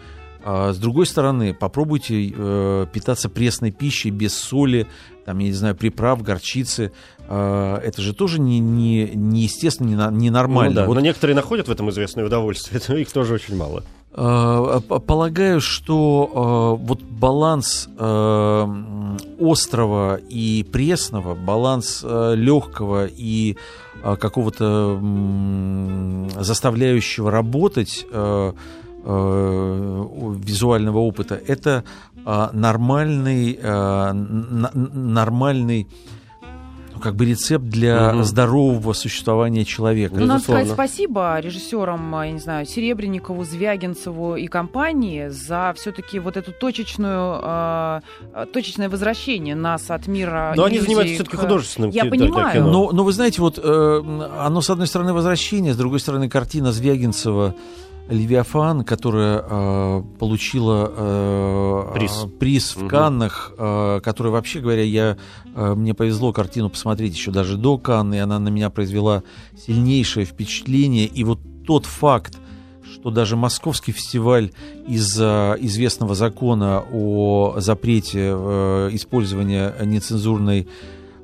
[0.45, 4.87] А С другой стороны, попробуйте э, питаться пресной пищей без соли,
[5.25, 6.91] там, я не знаю, приправ, горчицы.
[7.29, 10.75] А, Это же тоже не, не, неестественно, не, на- Ну ненормально.
[10.75, 13.85] да, Вот Но некоторые находят в этом известное удовольствие, но их тоже очень мало.
[14.15, 17.89] Э, п- Полагаю, что вот баланс
[19.41, 23.57] острого и пресного, баланс легкого и
[24.03, 24.99] какого-то
[26.41, 28.07] заставляющего работать
[29.05, 31.85] визуального опыта, это
[32.25, 35.88] э, нормальный, э, нормальный
[36.95, 38.25] ну, как бы рецепт для Мгм.
[38.25, 40.15] здорового существования человека.
[40.15, 46.19] Ну, надо сказать спасибо режиссерам, а, я не знаю, Серебренникову, Звягинцеву и компании за все-таки
[46.19, 48.03] вот эту точечную, а,
[48.35, 52.27] а, точечное возвращение нас от мира Но они занимаются все-таки художественным Я ки- да, для
[52.27, 52.53] понимаю.
[52.55, 52.71] кино.
[52.71, 54.03] Но, но вы знаете, вот э,
[54.38, 57.55] оно, с одной стороны, возвращение, с другой стороны, картина Звягинцева
[58.12, 62.25] «Левиафан», которая э, получила э, Приз.
[62.25, 62.88] э, приз в Мгм.
[62.88, 65.16] Каннах, э, которая, вообще говоря, я,
[65.55, 69.22] э, мне повезло картину посмотреть еще даже до Канны, и она на меня произвела
[69.57, 71.07] сильнейшее впечатление.
[71.07, 72.38] И вот тот факт,
[72.92, 74.51] что даже московский фестиваль
[74.87, 80.68] из-за известного закона о запрете э, использования нецензурной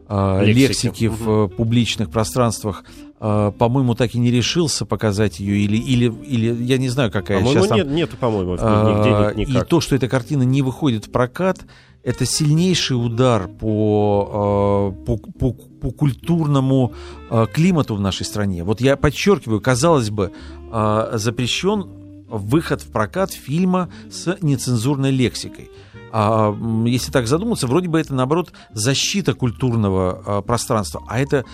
[0.09, 0.61] э, Лексики.
[0.87, 2.85] лексики, в э, публичных пространствах,
[3.21, 7.39] э, по-моему, так и не решился показать ее, или, или, или я не знаю, какая
[7.39, 7.79] По-моему, сейчас там...
[7.79, 9.69] нет, нету, по-моему, нигде ни- И никак.
[9.69, 11.59] то, что эта картина не выходит в прокат,
[12.05, 16.93] это сильнейший удар по, э, по, по- по культурному
[17.31, 18.65] э, климату в нашей стране.
[18.65, 20.31] Вот я подчеркиваю, казалось бы,
[20.73, 21.87] э, запрещен
[22.29, 25.71] выход в прокат фильма с нецензурной лексикой.
[26.13, 26.55] А,
[26.87, 31.03] если так задуматься, вроде бы это, наоборот, защита культурного а, пространства.
[31.09, 31.45] А это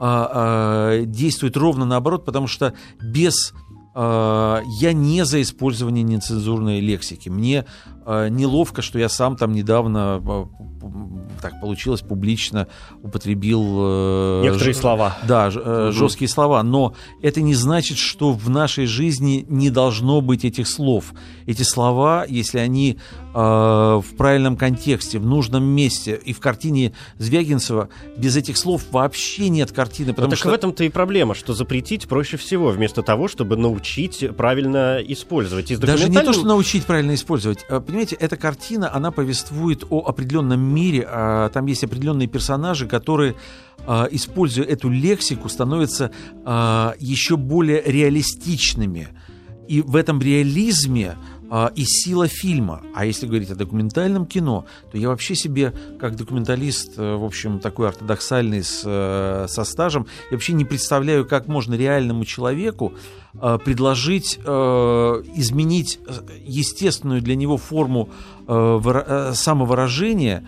[0.00, 3.52] а, а, действует ровно наоборот, потому что без
[3.96, 7.28] я не за использование нецензурной лексики.
[7.28, 7.64] Мне
[8.04, 10.20] неловко, что я сам там недавно
[11.40, 12.68] так получилось публично
[13.02, 15.16] употребил э, некоторые ж, слова.
[15.28, 15.92] Да, угу.
[15.92, 16.62] жесткие слова.
[16.62, 21.12] Но это не значит, что в нашей жизни не должно быть этих слов.
[21.46, 22.98] Эти слова, если они
[23.34, 29.72] в правильном контексте, в нужном месте и в картине Звягинцева, без этих слов вообще нет
[29.72, 30.14] картины.
[30.14, 30.50] Потому так что...
[30.50, 35.72] в этом-то и проблема, что запретить проще всего, вместо того, чтобы научить правильно использовать.
[35.72, 37.66] Из Даже не то, что научить правильно использовать.
[37.66, 43.34] Понимаете, эта картина, она повествует о определенном мире, а, там есть определенные персонажи, которые,
[43.86, 46.12] а, используя эту лексику, становятся
[47.00, 49.08] еще более реалистичными.
[49.66, 51.16] И в этом реализме
[51.74, 52.82] и сила фильма.
[52.94, 57.60] А если говорить о документальном кино, то я вообще себе, как документалист, э, в общем,
[57.60, 62.94] такой ортодоксальный с, э, со стажем, я вообще не представляю, как можно реальному человеку
[63.40, 66.12] предложить э, изменить э,
[66.44, 68.08] естественную для него форму
[68.46, 70.46] самовыражения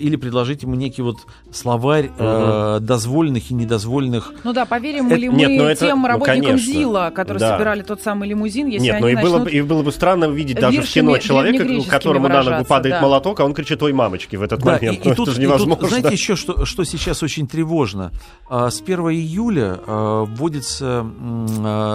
[0.00, 1.18] или предложить ему некий вот
[1.52, 2.80] словарь угу.
[2.80, 4.32] дозволенных и недозволенных.
[4.42, 6.72] Ну да, поверим мы ли мы нет, ну тем ну, работникам конечно.
[6.72, 7.52] ЗИЛа, которые да.
[7.52, 10.28] собирали тот самый лимузин, если Нет, они но и было, бы, и было бы странно
[10.28, 13.02] увидеть даже в кино человека, которому на ногу падает да.
[13.02, 15.04] молоток, а он кричит «Ой, мамочки!» в этот да, момент.
[15.04, 15.74] И, ну, и тут, это же невозможно.
[15.74, 18.12] И тут, знаете, еще что, что сейчас очень тревожно?
[18.48, 21.04] С 1 июля вводится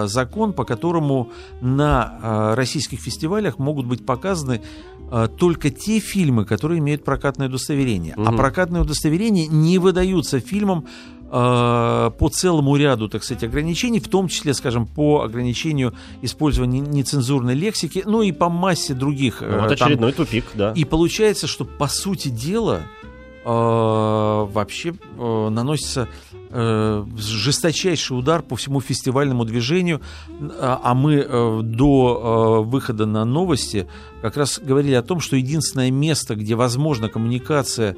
[0.05, 1.31] закон, по которому
[1.61, 4.61] на а, российских фестивалях могут быть показаны
[5.09, 8.15] а, только те фильмы, которые имеют прокатное удостоверение.
[8.15, 8.25] Угу.
[8.25, 10.85] А прокатные удостоверения не выдаются фильмам
[11.29, 17.55] а, по целому ряду, так сказать, ограничений, в том числе, скажем, по ограничению использования нецензурной
[17.55, 19.41] лексики, ну и по массе других.
[19.41, 20.25] Ну, вот очередной там.
[20.25, 20.73] тупик, да.
[20.75, 22.83] И получается, что по сути дела
[23.43, 26.35] вообще наносится э,
[27.17, 30.01] жесточайший удар по всему фестивальному движению,
[30.59, 33.87] а, а мы э, до э, выхода на новости
[34.21, 37.95] как раз говорили о том, что единственное место, где возможна коммуникация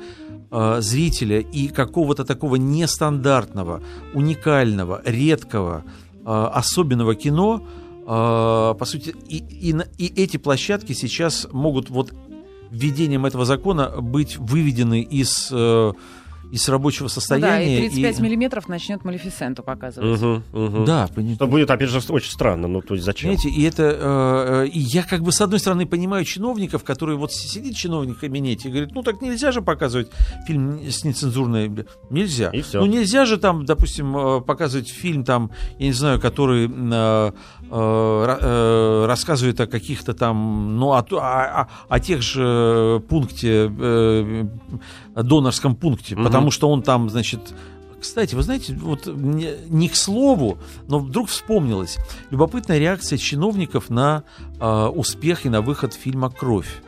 [0.52, 3.82] э, зрителя и какого-то такого нестандартного,
[4.14, 5.84] уникального, редкого,
[6.26, 7.64] э, особенного кино,
[8.02, 12.14] э, по сути, и, и, и эти площадки сейчас могут вот
[12.74, 15.94] введением этого закона быть выведены из э,
[16.52, 17.66] из рабочего состояния.
[17.66, 18.22] Ну да, и 35 и...
[18.22, 20.22] миллиметров начнет Малефисенту показывать.
[20.22, 20.86] Угу, угу.
[20.86, 22.68] Да, Это будет, опять же, очень странно.
[22.68, 23.32] Ну, то есть зачем?
[23.34, 24.64] Знаете, и это...
[24.64, 28.20] Э, и я как бы, с одной стороны, понимаю чиновников, которые вот сидит чиновник в
[28.20, 30.10] кабинете и говорит, ну, так нельзя же показывать
[30.48, 31.86] фильм с нецензурной...
[32.10, 32.50] Нельзя.
[32.50, 32.80] И все.
[32.80, 37.32] Ну, нельзя же там, допустим, э, показывать фильм там, я не знаю, который э,
[37.74, 44.46] рассказывает о каких-то там, ну, о, о, о тех же пункте э,
[45.16, 46.24] донорском пункте, угу.
[46.24, 47.40] потому что он там, значит,
[48.00, 50.58] кстати, вы знаете, вот не, не к слову,
[50.88, 51.98] но вдруг вспомнилось.
[52.32, 54.24] Любопытная реакция чиновников на
[54.60, 56.82] э, успех и на выход фильма «Кровь».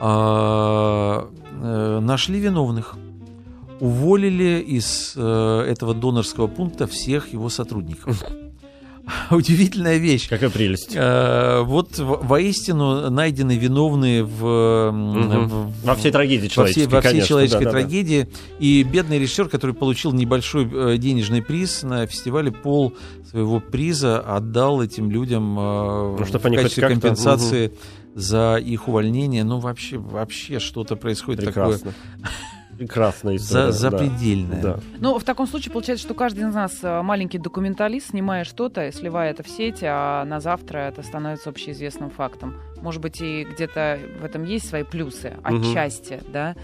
[0.00, 1.26] Э,
[1.62, 2.96] э, нашли виновных.
[3.80, 8.22] Уволили из э, этого донорского пункта всех его сотрудников.
[9.30, 10.28] удивительная вещь.
[10.28, 10.92] Какая прелесть.
[10.94, 15.46] Э, вот воистину найдены виновные в, угу.
[15.46, 16.86] в, во всей трагедии человеческой.
[16.86, 18.22] Во всей, во всей конечно, человеческой да, трагедии.
[18.22, 18.56] Да, да.
[18.58, 22.94] И бедный режиссер, который получил небольшой э, денежный приз на фестивале, пол
[23.28, 27.76] своего приза отдал этим людям э, ну, в качестве компенсации угу.
[28.14, 29.44] за их увольнение.
[29.44, 31.78] Ну, вообще, вообще что-то происходит Прекрасно.
[31.78, 31.94] такое
[32.80, 33.72] прекрасная история.
[33.72, 34.62] За, запредельная.
[34.62, 34.80] Да.
[34.98, 39.32] Ну, в таком случае получается, что каждый из нас э, маленький документалист, снимая что-то, сливая
[39.32, 42.56] это в сеть, а на завтра это становится общеизвестным фактом.
[42.80, 46.32] Может быть, и где-то в этом есть свои плюсы, отчасти, угу.
[46.32, 46.56] да?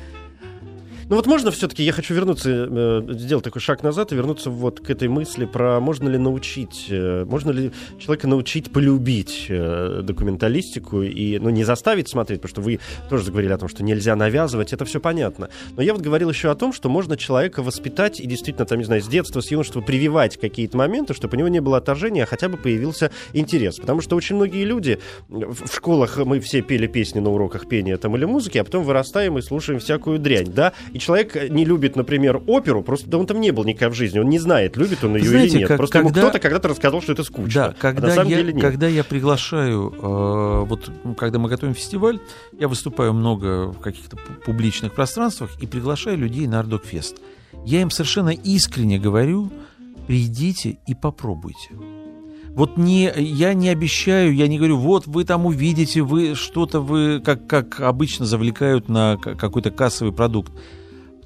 [1.08, 4.80] Ну вот можно все-таки, я хочу вернуться, э, сделать такой шаг назад и вернуться вот
[4.80, 11.02] к этой мысли про можно ли научить, э, можно ли человека научить полюбить э, документалистику
[11.02, 14.72] и, ну, не заставить смотреть, потому что вы тоже заговорили о том, что нельзя навязывать,
[14.72, 15.48] это все понятно.
[15.76, 18.84] Но я вот говорил еще о том, что можно человека воспитать и действительно, там, не
[18.84, 22.26] знаю, с детства, с юношества прививать какие-то моменты, чтобы у него не было отторжения, а
[22.26, 23.76] хотя бы появился интерес.
[23.76, 28.16] Потому что очень многие люди в школах мы все пели песни на уроках пения там
[28.16, 32.42] или музыки, а потом вырастаем и слушаем всякую дрянь, да, и человек не любит, например,
[32.46, 35.16] оперу, просто да он там не был никогда в жизни, он не знает, любит он
[35.16, 35.68] ее Знаете, или нет.
[35.68, 36.20] Как, просто когда...
[36.20, 37.68] ему кто-то когда-то рассказал, что это скучно.
[37.68, 38.62] Да, когда, а на самом я, деле нет.
[38.62, 42.18] когда я приглашаю, э, вот когда мы готовим фестиваль,
[42.58, 47.18] я выступаю много в каких-то публичных пространствах и приглашаю людей на Ардокфест.
[47.66, 49.50] Я им совершенно искренне говорю,
[50.06, 51.72] придите и попробуйте.
[52.56, 57.20] Вот не, я не обещаю, я не говорю, вот вы там увидите, вы что-то вы,
[57.20, 60.52] как, как обычно, завлекают на какой-то кассовый продукт.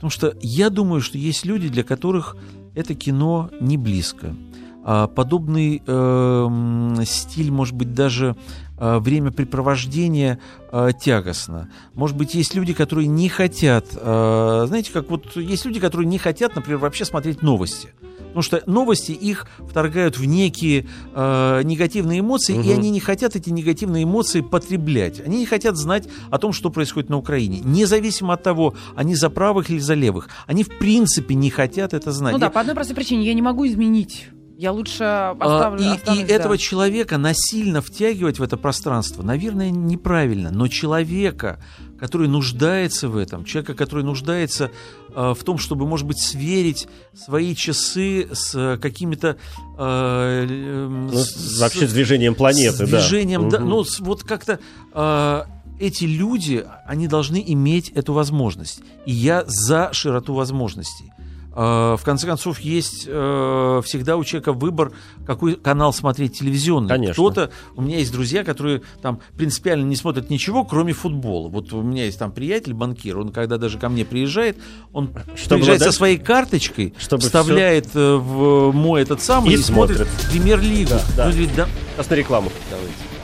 [0.00, 2.34] Потому что я думаю, что есть люди, для которых
[2.74, 4.34] это кино не близко.
[4.82, 8.34] А подобный э, стиль, может быть, даже
[8.80, 10.40] э, времяпрепровождения
[10.72, 11.70] э, тягостно.
[11.94, 16.18] Может быть, есть люди, которые не хотят, э, знаете, как вот есть люди, которые не
[16.18, 17.90] хотят, например, вообще смотреть новости.
[18.30, 22.62] Потому что новости их вторгают в некие э, негативные эмоции, угу.
[22.62, 25.20] и они не хотят эти негативные эмоции потреблять.
[25.20, 27.60] Они не хотят знать о том, что происходит на Украине.
[27.64, 30.28] Независимо от того, они за правых или за левых.
[30.46, 32.32] Они в принципе не хотят это знать.
[32.32, 33.26] Ну да, по одной простой причине.
[33.26, 34.28] Я не могу изменить
[34.60, 35.80] я лучше оставлю.
[35.80, 36.34] А, и, останусь, и да.
[36.34, 40.50] этого человека насильно втягивать в это пространство, наверное, неправильно.
[40.50, 41.58] Но человека,
[41.98, 44.70] который нуждается в этом, человека, который нуждается
[45.14, 49.38] э, в том, чтобы, может быть, сверить свои часы с какими-то...
[49.78, 53.56] Э, ну, с, вообще с движением планеты, с движением, да.
[53.56, 53.76] да угу.
[53.76, 54.60] Ну, вот как-то...
[54.92, 55.44] Э,
[55.78, 58.80] эти люди, они должны иметь эту возможность.
[59.06, 61.10] И я за широту возможностей.
[61.52, 64.92] А, в конце концов, есть э, всегда у человека выбор,
[65.26, 66.88] какой канал смотреть телевизионный.
[66.88, 67.14] Конечно.
[67.14, 71.48] Кто-то, у меня есть друзья, которые там принципиально не смотрят ничего, кроме футбола.
[71.48, 74.56] Вот у меня есть там приятель, банкир, он когда даже ко мне приезжает,
[74.92, 77.98] он Чтобы приезжает со своей карточкой, Чтобы вставляет все...
[77.98, 80.90] Э, в мой этот самый и, и смотрит, смотрит премьер-лигу.
[80.90, 81.24] Да, да.
[81.26, 81.68] Ну, говорит, да.
[82.08, 82.50] На рекламу.
[82.70, 83.19] Давайте.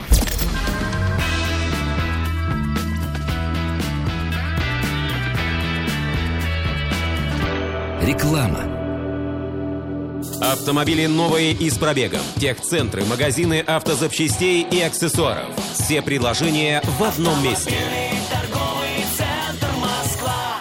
[8.07, 8.63] Реклама.
[10.41, 12.21] Автомобили новые и с пробегом.
[12.39, 15.49] Техцентры, магазины автозапчастей и аксессуаров.
[15.73, 17.75] Все предложения в одном месте.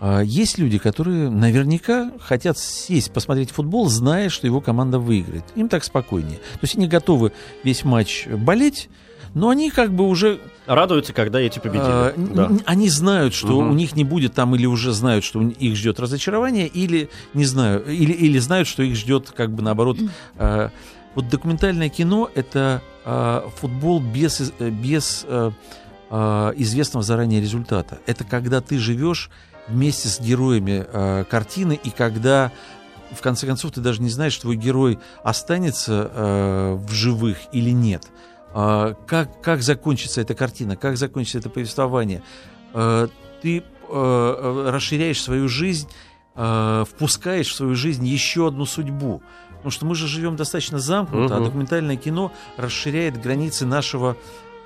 [0.00, 5.44] А, есть люди, которые наверняка хотят сесть, посмотреть футбол, зная, что его команда выиграет.
[5.56, 6.38] Им так спокойнее.
[6.38, 7.32] То есть они готовы
[7.64, 8.88] весь матч болеть,
[9.34, 10.40] но они как бы уже...
[10.66, 11.82] Радуются, когда эти победили.
[11.82, 12.50] А, да.
[12.66, 13.70] Они знают, что угу.
[13.70, 17.84] у них не будет там, или уже знают, что их ждет разочарование, или не знаю,
[17.86, 19.98] или, или знают, что их ждет, как бы наоборот.
[20.36, 20.70] А,
[21.14, 25.52] вот документальное кино это а, футбол без, без а,
[26.10, 27.98] а, известного заранее результата.
[28.06, 29.30] Это когда ты живешь
[29.66, 32.52] вместе с героями а, картины, и когда
[33.10, 38.04] в конце концов ты даже не знаешь, твой герой останется э, в живых или нет.
[38.60, 42.24] А, как, как закончится эта картина, как закончится это повествование.
[42.74, 43.08] А,
[43.40, 45.88] ты а, расширяешь свою жизнь,
[46.34, 49.22] впускаешь в свою жизнь еще одну судьбу.
[49.48, 51.42] Потому что мы же живем достаточно замкнуто, угу.
[51.42, 54.16] а документальное кино расширяет границы нашего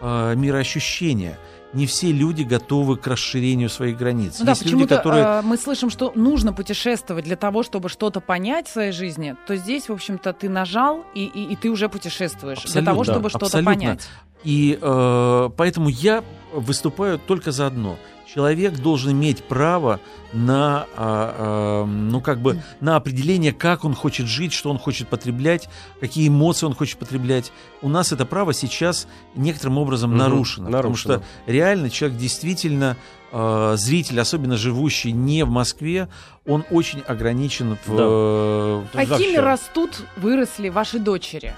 [0.02, 1.38] мироощущения
[1.72, 4.36] не все люди готовы к расширению своих границ.
[4.38, 5.24] Ну, да, люди, которые...
[5.24, 9.56] э, мы слышим, что нужно путешествовать для того, чтобы что-то понять в своей жизни, то
[9.56, 13.30] здесь, в общем-то, ты нажал, и, и, и ты уже путешествуешь абсолютно, для того, чтобы
[13.30, 14.08] да, что-то понять.
[14.44, 17.96] И э, поэтому я выступаю только за одно–
[18.32, 20.00] человек должен иметь право
[20.32, 25.08] на, а, а, ну, как бы, на определение, как он хочет жить, что он хочет
[25.08, 25.68] потреблять,
[26.00, 27.52] какие эмоции он хочет потреблять.
[27.82, 32.96] У нас это право сейчас некоторым образом угу, нарушено, нарушено, потому что реально человек действительно
[33.32, 36.08] а, зритель, особенно живущий не в Москве,
[36.46, 37.96] он очень ограничен в...
[37.96, 39.02] Да.
[39.02, 41.54] Э, Какими растут, выросли ваши дочери?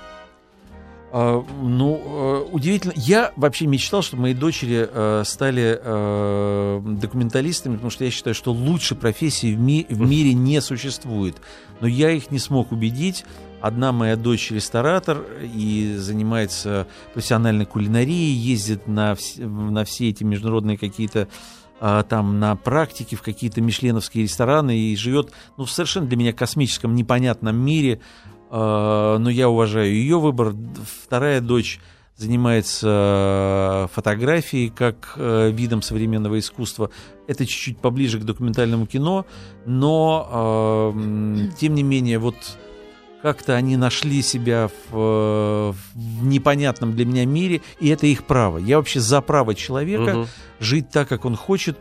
[1.17, 2.93] А, ну, э, удивительно.
[2.97, 8.51] Я вообще мечтал, чтобы мои дочери э, стали э, документалистами, потому что я считаю, что
[8.53, 11.37] лучшей профессии в, ми в мире не существует.
[11.81, 13.25] Но я их не смог убедить.
[13.61, 20.77] Одна моя дочь ресторатор и занимается профессиональной кулинарией, ездит на, вс на все эти международные
[20.77, 21.29] какие-то
[21.81, 26.33] а, там на практике в какие-то мишленовские рестораны и живет ну, в совершенно для меня
[26.33, 28.01] космическом непонятном мире.
[28.57, 30.55] А, но я уважаю ее выбор.
[31.05, 31.81] Вторая дочь
[32.17, 36.91] занимается фотографией как э, видом современного искусства.
[37.27, 39.27] Это чуть-чуть поближе к документальному кино,
[39.67, 40.95] но
[41.59, 42.37] тем не менее вот
[43.23, 48.59] как-то они нашли себя в, в непонятном для меня мире, и это их право.
[48.59, 50.29] Я вообще за право человека угу.
[50.61, 51.77] жить так, как он хочет,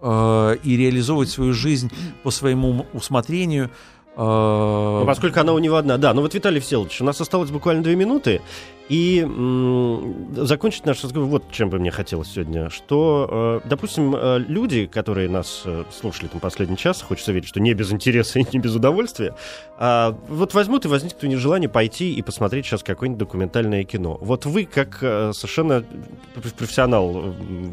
[0.00, 1.90] э, и реализовывать свою жизнь
[2.22, 3.70] по своему усмотрению.
[4.16, 5.98] А, Ну, Поскольку она у него одна.
[5.98, 8.40] Да, ну вот, Виталий Всеволодович, у нас осталось буквально две минуты.
[8.88, 12.70] И м, закончить наш разговор вот чем бы мне хотелось сегодня.
[12.70, 17.58] Что, э, допустим, э, люди, которые нас э, слушали там последний час, хочется верить, что
[17.58, 19.34] не без интереса и не без удовольствия,
[19.78, 24.18] а, вот возьмут и возникнет у них желание пойти и посмотреть сейчас какое-нибудь документальное кино.
[24.20, 25.84] Вот вы, как э, совершенно
[26.56, 27.20] профессионал э,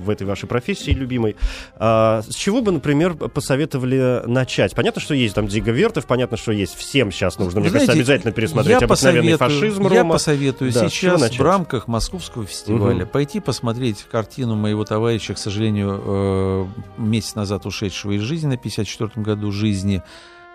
[0.03, 1.35] в этой вашей профессии любимой,
[1.75, 4.73] а, с чего бы, например, посоветовали начать?
[4.73, 8.31] Понятно, что есть там Дига Вертов, понятно, что есть всем сейчас нужно, мне кажется, обязательно
[8.31, 9.37] пересмотреть я обыкновенный посоветую-
[9.71, 10.13] фашизм Я Рома.
[10.13, 13.07] посоветую Да, сейчас в рамках Московского фестиваля Мгм.
[13.07, 16.65] пойти посмотреть картину моего товарища, к сожалению, э,
[16.97, 20.01] месяц назад ушедшего из жизни на 54-м году жизни,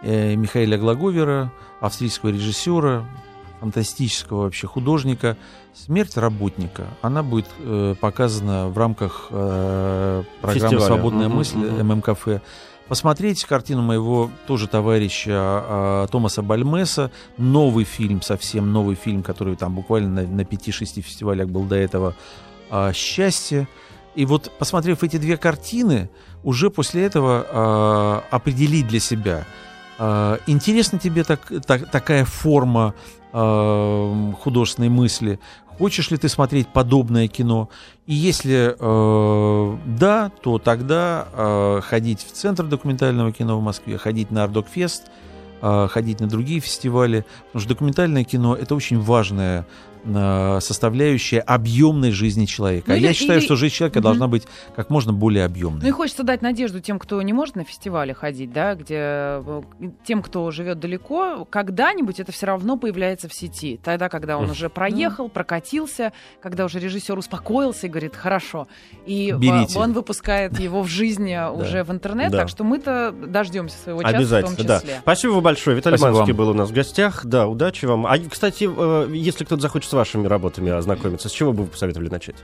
[0.02, 3.04] э, Михаила Глаговера, австрийского режиссера,
[3.60, 5.36] фантастического вообще художника.
[5.74, 6.86] «Смерть работника».
[7.02, 10.86] Она будет э, показана в рамках э, программы Фестиваля.
[10.86, 11.56] «Свободная Мгм, мысль».
[11.58, 12.40] ММКФ.
[12.88, 17.10] Посмотреть картину моего тоже товарища а, Томаса Бальмеса.
[17.36, 22.14] Новый фильм, совсем новый фильм, который там буквально на, на 5-6 фестивалях был до этого
[22.70, 23.68] а, «Счастье».
[24.14, 26.08] И вот, посмотрев эти две картины,
[26.42, 29.44] уже после этого а, определить для себя,
[29.98, 32.94] а, интересна тебе так, так- такая форма
[33.32, 35.38] а, художественной мысли,
[35.78, 37.68] хочешь ли ты смотреть подобное кино,
[38.06, 44.30] и если э, да, то тогда э, ходить в Центр документального кино в Москве, ходить
[44.30, 45.04] на Ардокфест,
[45.62, 49.66] э, ходить на другие фестивали, потому что документальное кино это очень важная
[50.04, 52.84] э, составляющая объемной жизни человека.
[52.88, 54.04] Ну а или- я считаю, или- что жизнь человека Мгм.
[54.04, 54.44] должна быть
[54.76, 55.82] как можно более объемной.
[55.82, 59.62] Ну и хочется дать надежду тем, кто не может на фестивале ходить, да, где э,
[60.04, 63.78] тем, кто живет далеко, когда-нибудь это все равно появляется в сети.
[63.82, 68.68] Тогда, когда он уже проехал, прокатился, когда уже режиссер успокоился и говорит, хорошо.
[69.06, 69.78] И в- Берите.
[69.78, 74.12] он выпускает его в жизни уже в интернет, так что мы-то дождемся своего часа в
[74.12, 74.80] том Обязательно, да.
[74.80, 74.98] числе.
[75.02, 75.76] Спасибо вам большое.
[75.76, 77.24] Виталий Манский был у нас в гостях.
[77.24, 78.06] Да, удачи вам.
[78.06, 82.08] А, кстати, э, если кто-то захочет с вашими работами ознакомиться, с чего бы вы посоветовали
[82.08, 82.36] начать?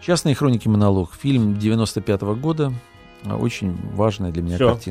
[0.00, 1.14] Частные хроники монолог.
[1.14, 2.72] Фильм 95 года.
[3.24, 4.68] Очень важная для меня Всё.
[4.70, 4.84] картина.